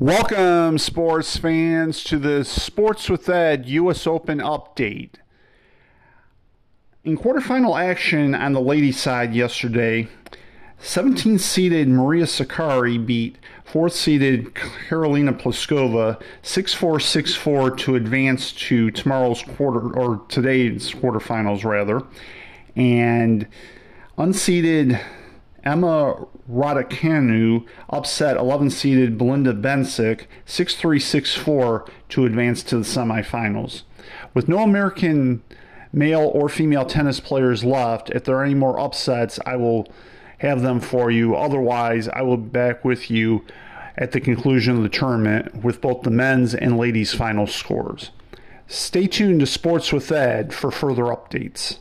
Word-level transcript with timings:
Welcome, 0.00 0.78
sports 0.78 1.36
fans, 1.36 2.02
to 2.04 2.18
the 2.18 2.44
Sports 2.44 3.08
with 3.08 3.28
Ed 3.28 3.66
U.S. 3.66 4.08
Open 4.08 4.38
update. 4.38 5.10
In 7.04 7.16
quarterfinal 7.16 7.80
action 7.80 8.34
on 8.34 8.54
the 8.54 8.60
ladies' 8.60 8.98
side 8.98 9.36
yesterday, 9.36 10.08
17 10.80 11.38
seeded 11.38 11.86
Maria 11.86 12.24
Sakkari 12.24 13.06
beat 13.06 13.38
4th 13.70 13.92
seeded 13.92 14.54
Karolina 14.54 15.32
Pliskova 15.32 16.20
6 16.42 16.74
4 16.74 16.98
6 16.98 17.34
4 17.36 17.70
to 17.76 17.94
advance 17.94 18.50
to 18.50 18.90
tomorrow's 18.90 19.44
quarter, 19.44 19.96
or 19.96 20.24
today's 20.28 20.90
quarterfinals, 20.90 21.62
rather. 21.62 22.02
And 22.74 23.46
unseeded 24.18 25.00
Emma 25.64 26.26
Raducanu 26.50 27.66
upset 27.88 28.36
11 28.36 28.70
seeded 28.70 29.18
Belinda 29.18 29.54
Bencic 29.54 30.26
6 30.44 30.76
3 30.76 31.00
6 31.00 31.34
4 31.34 31.86
to 32.10 32.26
advance 32.26 32.62
to 32.64 32.76
the 32.76 32.84
semifinals. 32.84 33.82
With 34.34 34.48
no 34.48 34.58
American 34.58 35.42
male 35.92 36.30
or 36.34 36.48
female 36.48 36.84
tennis 36.84 37.20
players 37.20 37.64
left, 37.64 38.10
if 38.10 38.24
there 38.24 38.36
are 38.36 38.44
any 38.44 38.54
more 38.54 38.78
upsets, 38.78 39.38
I 39.46 39.56
will 39.56 39.88
have 40.38 40.62
them 40.62 40.80
for 40.80 41.10
you. 41.10 41.34
Otherwise, 41.34 42.08
I 42.08 42.22
will 42.22 42.36
be 42.36 42.48
back 42.48 42.84
with 42.84 43.10
you 43.10 43.44
at 43.96 44.12
the 44.12 44.20
conclusion 44.20 44.76
of 44.76 44.82
the 44.82 44.88
tournament 44.88 45.62
with 45.64 45.80
both 45.80 46.02
the 46.02 46.10
men's 46.10 46.54
and 46.54 46.76
ladies' 46.76 47.14
final 47.14 47.46
scores. 47.46 48.10
Stay 48.66 49.06
tuned 49.06 49.40
to 49.40 49.46
Sports 49.46 49.92
with 49.92 50.10
Ed 50.10 50.52
for 50.52 50.70
further 50.70 51.04
updates. 51.04 51.78